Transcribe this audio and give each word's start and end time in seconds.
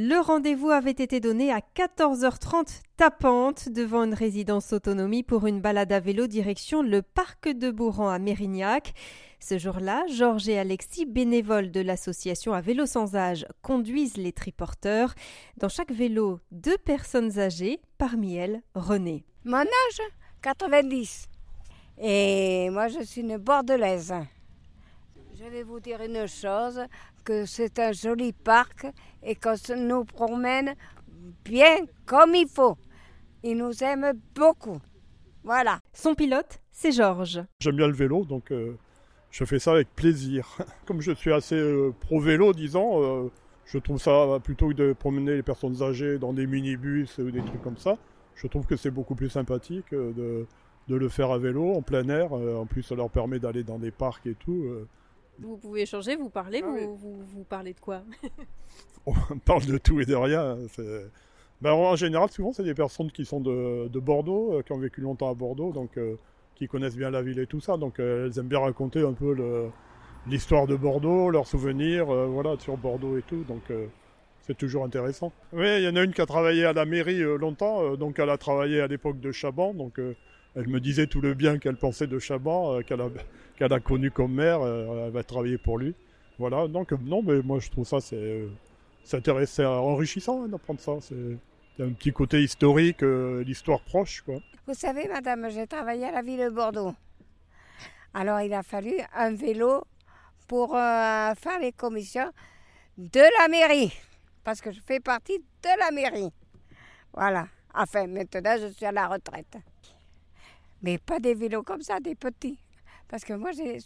Le 0.00 0.20
rendez-vous 0.20 0.70
avait 0.70 0.92
été 0.92 1.18
donné 1.18 1.50
à 1.50 1.58
14h30 1.58 2.82
tapante 2.96 3.68
devant 3.68 4.04
une 4.04 4.14
résidence 4.14 4.72
autonomie 4.72 5.24
pour 5.24 5.48
une 5.48 5.60
balade 5.60 5.90
à 5.90 5.98
vélo 5.98 6.28
direction 6.28 6.82
le 6.82 7.02
parc 7.02 7.48
de 7.48 7.72
Bourran 7.72 8.08
à 8.08 8.20
Mérignac. 8.20 8.94
Ce 9.40 9.58
jour-là, 9.58 10.04
Georges 10.06 10.48
et 10.48 10.56
Alexis, 10.56 11.04
bénévoles 11.04 11.72
de 11.72 11.80
l'association 11.80 12.52
à 12.52 12.60
vélo 12.60 12.86
sans 12.86 13.16
âge, 13.16 13.44
conduisent 13.60 14.18
les 14.18 14.30
triporteurs. 14.30 15.16
Dans 15.56 15.68
chaque 15.68 15.90
vélo, 15.90 16.38
deux 16.52 16.78
personnes 16.78 17.36
âgées, 17.40 17.80
parmi 17.98 18.36
elles 18.36 18.62
René. 18.76 19.24
Mon 19.44 19.56
âge 19.56 20.00
90. 20.42 21.26
Et 22.00 22.70
moi, 22.70 22.86
je 22.86 23.02
suis 23.02 23.22
une 23.22 23.36
bordelaise. 23.36 24.14
Je 25.38 25.44
vais 25.44 25.62
vous 25.62 25.78
dire 25.78 26.00
une 26.02 26.26
chose, 26.26 26.80
que 27.24 27.46
c'est 27.46 27.78
un 27.78 27.92
joli 27.92 28.32
parc 28.32 28.86
et 29.22 29.36
qu'on 29.36 29.54
nous 29.76 30.04
promène 30.04 30.74
bien 31.44 31.76
comme 32.06 32.34
il 32.34 32.48
faut. 32.48 32.76
Il 33.44 33.58
nous 33.58 33.84
aime 33.84 34.14
beaucoup. 34.34 34.80
Voilà. 35.44 35.78
Son 35.92 36.16
pilote, 36.16 36.58
c'est 36.72 36.90
Georges. 36.90 37.40
J'aime 37.60 37.76
bien 37.76 37.86
le 37.86 37.92
vélo, 37.92 38.24
donc 38.24 38.50
euh, 38.50 38.76
je 39.30 39.44
fais 39.44 39.60
ça 39.60 39.72
avec 39.72 39.94
plaisir. 39.94 40.58
Comme 40.86 41.00
je 41.00 41.12
suis 41.12 41.32
assez 41.32 41.54
euh, 41.54 41.94
pro-vélo, 42.00 42.52
disons, 42.52 43.26
euh, 43.26 43.30
je 43.64 43.78
trouve 43.78 44.00
ça 44.00 44.40
plutôt 44.42 44.70
que 44.70 44.74
de 44.74 44.92
promener 44.92 45.36
les 45.36 45.44
personnes 45.44 45.82
âgées 45.82 46.18
dans 46.18 46.32
des 46.32 46.48
minibus 46.48 47.16
ou 47.18 47.30
des 47.30 47.42
trucs 47.42 47.62
comme 47.62 47.78
ça. 47.78 47.96
Je 48.34 48.48
trouve 48.48 48.66
que 48.66 48.76
c'est 48.76 48.90
beaucoup 48.90 49.14
plus 49.14 49.30
sympathique 49.30 49.92
de, 49.92 50.46
de, 50.88 50.96
le 50.96 51.08
faire 51.08 51.30
à 51.30 51.38
vélo, 51.38 51.74
en 51.74 51.82
plein 51.82 52.08
air. 52.08 52.32
en 52.32 52.66
plus, 52.66 52.82
ça 52.82 52.96
leur 52.96 53.10
permet 53.10 53.38
d'aller 53.38 53.62
dans 53.62 53.78
des 53.78 53.92
parcs 53.92 54.26
et 54.26 54.34
tout. 54.34 54.64
Vous 55.40 55.56
pouvez 55.56 55.82
échanger, 55.82 56.16
vous 56.16 56.30
parlez, 56.30 56.62
ah 56.64 56.68
vous, 56.68 56.96
vous, 56.96 57.44
parlez 57.44 57.72
de 57.72 57.80
quoi 57.80 58.02
On 59.06 59.38
parle 59.38 59.64
de 59.66 59.78
tout 59.78 60.00
et 60.00 60.04
de 60.04 60.14
rien. 60.14 60.58
Ben, 61.60 61.72
en 61.72 61.96
général, 61.96 62.30
souvent, 62.30 62.52
c'est 62.52 62.62
des 62.62 62.74
personnes 62.74 63.10
qui 63.10 63.24
sont 63.24 63.40
de, 63.40 63.98
Bordeaux, 63.98 64.54
euh, 64.54 64.62
qui 64.62 64.72
ont 64.72 64.78
vécu 64.78 65.00
longtemps 65.00 65.30
à 65.30 65.34
Bordeaux, 65.34 65.72
donc 65.72 65.96
euh, 65.96 66.16
qui 66.54 66.68
connaissent 66.68 66.96
bien 66.96 67.10
la 67.10 67.22
ville 67.22 67.38
et 67.40 67.46
tout 67.46 67.60
ça. 67.60 67.76
Donc 67.76 67.98
euh, 67.98 68.26
elles 68.26 68.38
aiment 68.38 68.48
bien 68.48 68.60
raconter 68.60 69.00
un 69.02 69.12
peu 69.12 69.36
l'histoire 70.26 70.66
de 70.66 70.76
Bordeaux, 70.76 71.30
leurs 71.30 71.46
souvenirs, 71.46 72.06
voilà, 72.06 72.56
sur 72.58 72.76
Bordeaux 72.76 73.16
et 73.18 73.22
tout. 73.22 73.44
Donc 73.48 73.62
c'est 74.42 74.56
toujours 74.56 74.84
intéressant. 74.84 75.32
Oui, 75.52 75.78
il 75.78 75.84
y 75.84 75.88
en 75.88 75.96
a 75.96 76.02
une 76.02 76.12
qui 76.12 76.20
a 76.20 76.26
travaillé 76.26 76.64
à 76.64 76.72
la 76.72 76.84
mairie 76.84 77.20
longtemps, 77.38 77.96
donc 77.96 78.18
elle 78.18 78.30
a 78.30 78.38
travaillé 78.38 78.80
à 78.80 78.86
l'époque 78.86 79.20
de 79.20 79.32
Chaban, 79.32 79.74
donc 79.74 80.00
elle 80.58 80.68
me 80.68 80.80
disait 80.80 81.06
tout 81.06 81.20
le 81.20 81.34
bien 81.34 81.58
qu'elle 81.58 81.76
pensait 81.76 82.06
de 82.06 82.18
Chaban, 82.18 82.82
qu'elle 82.82 83.00
a, 83.00 83.74
a 83.74 83.80
connu 83.80 84.10
comme 84.10 84.34
maire, 84.34 84.60
elle 84.62 85.10
va 85.10 85.22
travailler 85.22 85.56
pour 85.56 85.78
lui. 85.78 85.94
Voilà, 86.38 86.68
donc 86.68 86.92
non, 86.92 87.22
mais 87.22 87.40
moi 87.42 87.58
je 87.60 87.70
trouve 87.70 87.86
ça 87.86 88.00
c'est 88.00 88.44
c'est 89.08 89.64
enrichissant 89.64 90.44
hein, 90.44 90.48
d'apprendre 90.48 90.80
ça. 90.80 90.92
C'est 91.00 91.82
un 91.82 91.92
petit 91.92 92.12
côté 92.12 92.42
historique, 92.42 93.02
euh, 93.02 93.42
l'histoire 93.42 93.80
proche. 93.80 94.20
Quoi. 94.22 94.40
Vous 94.66 94.74
savez, 94.74 95.08
madame, 95.08 95.48
j'ai 95.50 95.66
travaillé 95.66 96.04
à 96.04 96.12
la 96.12 96.22
ville 96.22 96.40
de 96.40 96.50
Bordeaux. 96.50 96.94
Alors 98.12 98.40
il 98.40 98.52
a 98.52 98.62
fallu 98.62 98.94
un 99.14 99.32
vélo 99.34 99.82
pour 100.46 100.74
euh, 100.74 101.34
faire 101.34 101.58
les 101.60 101.72
commissions 101.72 102.30
de 102.98 103.20
la 103.40 103.48
mairie. 103.48 103.92
Parce 104.44 104.60
que 104.60 104.72
je 104.72 104.80
fais 104.80 105.00
partie 105.00 105.38
de 105.38 105.78
la 105.78 105.90
mairie. 105.90 106.30
Voilà. 107.14 107.46
Enfin, 107.74 108.06
maintenant, 108.06 108.56
je 108.60 108.66
suis 108.72 108.86
à 108.86 108.92
la 108.92 109.08
retraite. 109.08 109.56
Mais 110.82 110.98
pas 110.98 111.20
des 111.20 111.34
vélos 111.34 111.62
comme 111.62 111.82
ça, 111.82 112.00
des 112.00 112.14
petits. 112.14 112.58
Parce 113.08 113.24
que 113.24 113.32
moi, 113.32 113.52
j'ai 113.52 113.78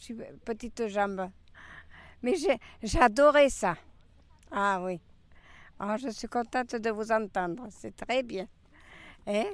petite 0.45 0.89
jambe. 0.89 1.29
Mais 2.23 2.35
j'adorais 2.83 3.49
ça. 3.49 3.77
Ah 4.51 4.81
oui. 4.85 5.01
Oh, 5.81 5.97
je 6.01 6.11
suis 6.11 6.29
contente 6.29 6.77
de 6.77 6.91
vous 6.91 7.11
entendre, 7.11 7.67
c'est 7.71 7.97
très 7.97 8.23
bien. 8.23 8.47
Eh, 9.27 9.47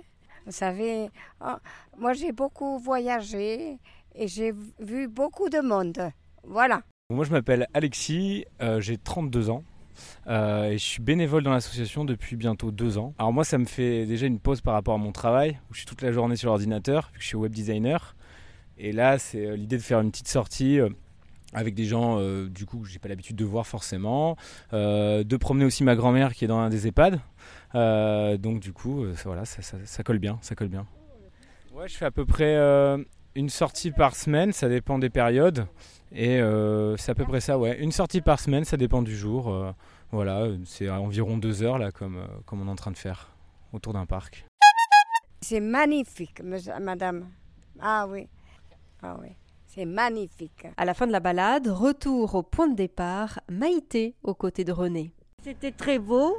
vous 0.45 0.53
savez, 0.53 1.09
oh, 1.41 1.55
moi 1.97 2.13
j'ai 2.13 2.33
beaucoup 2.33 2.79
voyagé 2.79 3.79
et 4.15 4.29
j'ai 4.29 4.53
vu 4.79 5.09
beaucoup 5.09 5.49
de 5.49 5.61
monde. 5.61 6.11
Voilà. 6.43 6.83
Moi 7.09 7.25
je 7.25 7.31
m'appelle 7.31 7.67
Alexis, 7.73 8.45
euh, 8.61 8.81
j'ai 8.81 8.99
32 8.99 9.49
ans. 9.49 9.65
Euh, 10.27 10.71
et 10.71 10.79
je 10.79 10.85
suis 10.85 11.03
bénévole 11.03 11.43
dans 11.43 11.53
l'association 11.53 12.05
depuis 12.05 12.37
bientôt 12.37 12.71
deux 12.71 12.99
ans. 12.99 13.15
Alors 13.19 13.33
moi, 13.33 13.45
ça 13.45 13.59
me 13.59 13.65
fait 13.65 14.07
déjà 14.07 14.27
une 14.27 14.39
pause 14.39 14.61
par 14.61 14.75
rapport 14.75 14.95
à 14.95 14.99
mon 14.99 15.13
travail, 15.13 15.59
où 15.71 15.75
je 15.75 15.79
suis 15.79 15.87
toute 15.87 16.03
la 16.03 16.13
journée 16.13 16.37
sur 16.37 16.49
l'ordinateur, 16.49 17.11
vu 17.13 17.19
que 17.19 17.23
je 17.23 17.29
suis 17.29 17.37
web 17.37 17.53
designer. 17.53 18.17
Et 18.79 18.93
là, 18.93 19.19
c'est 19.19 19.47
euh, 19.47 19.57
l'idée 19.57 19.77
de 19.77 19.83
faire 19.83 20.01
une 20.01 20.11
petite 20.11 20.29
sortie 20.29 20.81
avec 21.53 21.75
des 21.75 21.85
gens 21.85 22.19
euh, 22.19 22.49
du 22.49 22.67
coup 22.67 22.81
que 22.81 22.89
j'ai 22.89 22.99
pas 22.99 23.09
l'habitude 23.09 23.37
de 23.37 23.45
voir 23.45 23.67
forcément, 23.67 24.37
euh, 24.73 25.25
de 25.25 25.37
promener 25.37 25.65
aussi 25.65 25.85
ma 25.85 25.97
grand-mère 25.97 26.35
qui 26.35 26.45
est 26.45 26.49
dans 26.49 26.59
un 26.59 26.69
des 26.69 26.87
EHPAD. 26.87 27.21
Euh, 27.75 28.37
donc 28.37 28.61
du 28.61 28.73
coup, 28.73 29.05
voilà, 29.25 29.45
ça, 29.45 30.03
colle 30.03 30.19
bien, 30.19 30.39
ça 30.43 30.55
colle 30.55 30.69
bien. 30.69 30.87
Ouais, 31.73 31.89
je 31.89 31.97
fais 31.97 32.05
à 32.05 32.11
peu 32.11 32.27
près 32.27 32.57
une 33.39 33.49
sortie 33.49 33.93
par 33.93 34.17
semaine, 34.17 34.53
ça 34.53 34.69
dépend 34.69 34.99
des 34.99 35.11
périodes, 35.11 35.67
et 36.13 36.41
c'est 36.97 37.13
à 37.13 37.15
peu 37.15 37.25
près 37.25 37.41
ça, 37.41 37.59
ouais, 37.59 37.79
une 37.79 37.93
sortie 37.93 38.21
par 38.21 38.41
semaine, 38.41 38.65
ça 38.65 38.77
dépend 38.77 39.01
du 39.03 39.17
jour. 39.17 39.75
voilà, 40.11 40.49
c'est 40.65 40.91
environ 40.91 41.39
deux 41.39 41.63
heures 41.63 41.79
là, 41.79 41.93
comme 41.93 42.19
comme 42.47 42.63
on 42.63 42.67
est 42.67 42.71
en 42.71 42.77
train 42.77 42.91
de 42.91 42.99
faire 42.99 43.31
autour 43.73 43.93
d'un 43.93 44.07
parc. 44.07 44.45
C'est 45.41 45.61
magnifique, 45.61 46.43
madame. 46.81 47.29
Ah 47.81 48.07
oui, 48.09 48.29
ah 49.03 49.17
oui. 49.21 49.29
C'est 49.67 49.85
magnifique. 49.85 50.67
À 50.77 50.85
la 50.85 50.95
fin 50.95 51.07
de 51.07 51.13
la 51.13 51.21
balade, 51.21 51.69
retour 51.69 52.35
au 52.35 52.43
point 52.43 52.69
de 52.69 52.75
départ, 52.75 53.39
Maïté 53.51 54.15
aux 54.23 54.35
côtés 54.35 54.65
de 54.65 54.73
René. 54.73 55.13
C'était 55.45 55.73
très 55.73 55.99
beau, 55.99 56.37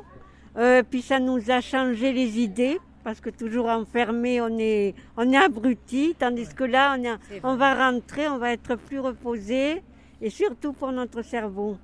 euh, 0.57 0.83
puis 0.83 1.01
ça 1.01 1.19
nous 1.19 1.51
a 1.51 1.61
changé 1.61 2.11
les 2.11 2.39
idées 2.39 2.79
parce 3.09 3.21
que 3.21 3.31
toujours 3.31 3.69
enfermé, 3.69 4.39
on 4.39 4.55
est, 4.59 4.93
on 5.17 5.33
est 5.33 5.37
abruti, 5.37 6.15
tandis 6.19 6.53
que 6.53 6.63
là, 6.63 6.95
on, 6.95 7.17
on 7.41 7.55
va 7.55 7.73
rentrer, 7.73 8.27
on 8.27 8.37
va 8.37 8.53
être 8.53 8.75
plus 8.75 8.99
reposé, 8.99 9.81
et 10.21 10.29
surtout 10.29 10.73
pour 10.73 10.91
notre 10.91 11.23
cerveau. 11.23 11.75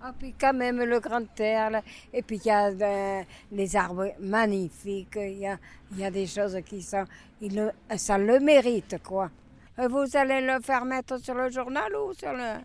Ah, 0.00 0.12
puis 0.16 0.32
quand 0.40 0.54
même 0.54 0.78
le 0.78 1.00
grand 1.00 1.26
air, 1.40 1.82
et 2.12 2.22
puis 2.22 2.36
il 2.36 2.46
y 2.46 2.50
a 2.52 2.68
euh, 2.68 3.22
les 3.50 3.74
arbres 3.74 4.12
magnifiques, 4.20 5.16
il 5.16 5.38
y 5.38 5.46
a, 5.48 5.58
y 5.96 6.04
a, 6.04 6.10
des 6.12 6.28
choses 6.28 6.56
qui 6.64 6.82
sont, 6.82 7.04
il, 7.40 7.72
ça 7.96 8.16
le 8.16 8.38
mérite, 8.38 9.02
quoi. 9.02 9.28
Vous 9.76 10.16
allez 10.16 10.40
le 10.40 10.60
faire 10.60 10.84
mettre 10.84 11.18
sur 11.18 11.34
le 11.34 11.50
journal 11.50 11.92
ou 11.96 12.12
sur 12.12 12.32
le... 12.32 12.60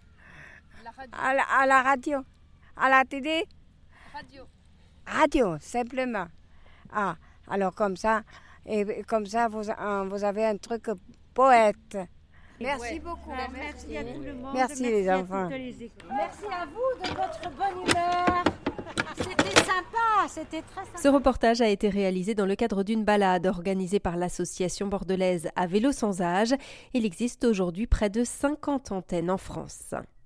À, 1.12 1.34
la 1.34 1.42
à, 1.42 1.66
la, 1.66 1.82
radio? 1.82 2.20
À 2.78 2.88
la 2.88 3.04
télé? 3.04 3.46
Radio. 4.14 4.44
Radio, 5.08 5.58
simplement. 5.60 6.28
Ah, 6.94 7.16
alors 7.48 7.74
comme 7.74 7.98
ça, 7.98 8.24
et 8.66 9.04
comme 9.04 9.26
ça, 9.26 9.48
vous, 9.48 9.64
vous 10.10 10.24
avez 10.24 10.46
un 10.46 10.58
truc 10.58 10.88
poète. 11.34 11.98
Merci 12.60 13.00
beaucoup. 13.00 13.32
merci, 13.54 13.98
à 13.98 14.04
tout 14.04 14.22
le 14.22 14.34
monde. 14.34 14.54
Merci, 14.54 14.84
les 14.84 15.10
enfants. 15.10 15.50
merci 15.50 16.46
à 16.46 16.66
vous 16.66 17.04
de 17.04 17.10
votre 17.10 17.42
bonne 17.58 17.90
humeur. 17.90 18.44
C'était 19.18 19.56
sympa, 19.62 20.28
c'était 20.28 20.62
très 20.62 20.86
sympa. 20.86 20.98
Ce 21.02 21.08
reportage 21.08 21.62
a 21.62 21.68
été 21.68 21.90
réalisé 21.90 22.34
dans 22.34 22.46
le 22.46 22.56
cadre 22.56 22.84
d'une 22.84 23.04
balade 23.04 23.46
organisée 23.46 24.00
par 24.00 24.18
l'association 24.18 24.88
bordelaise 24.88 25.50
à 25.56 25.68
vélo 25.68 25.92
sans 25.92 26.22
âge. 26.22 26.54
Il 26.94 27.06
existe 27.06 27.44
aujourd'hui 27.46 27.88
près 27.88 28.10
de 28.10 28.24
50 28.24 28.92
antennes 28.92 29.32
en 29.32 29.38
France. 29.38 29.94